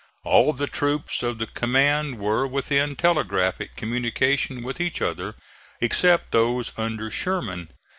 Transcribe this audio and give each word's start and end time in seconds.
All 0.23 0.51
the 0.51 0.65
troops 0.65 1.21
of 1.21 1.37
the 1.37 1.45
command 1.45 2.17
were 2.17 2.47
within 2.47 2.95
telegraphic 2.95 3.75
communication 3.75 4.67
of 4.67 4.81
each 4.81 4.99
other, 4.99 5.35
except 5.79 6.31
those 6.31 6.71
under 6.75 7.11
Sherman. 7.11 7.69